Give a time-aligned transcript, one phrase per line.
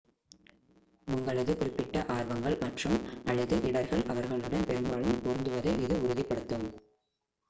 [1.07, 6.67] உங்களது குறிப்பிட்ட ஆர்வங்கள் மற்றும்/அல்லது இடர்கள் அவர்களுடன் பெரும்பாலும் பொருந்துவதை இது உறுதிப்படுத்தும்